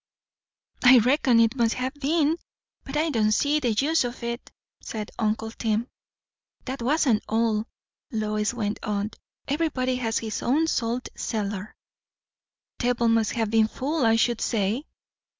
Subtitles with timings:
[0.83, 2.37] "I reckon it must ha' been;
[2.83, 4.49] but I don't see the use of it,"
[4.81, 5.89] said uncle Tim.
[6.65, 7.67] "That wasn't all,"
[8.11, 9.11] Lois went on.
[9.47, 11.75] "Everybody had his own salt cellar."
[12.79, 14.85] "Table must ha' been full, I should say."